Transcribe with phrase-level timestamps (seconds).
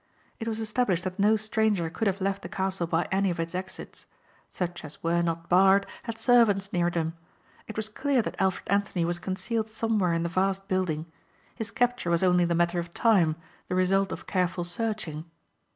[0.39, 3.53] It was established that no stranger could have left the castle by any of its
[3.53, 4.07] exits.
[4.49, 7.15] Such as were not barred had servants near them.
[7.67, 11.05] It was clear that Alfred Anthony was concealed somewhere in the vast building.
[11.53, 13.35] His capture was only the matter of time,
[13.67, 15.25] the result of careful searching.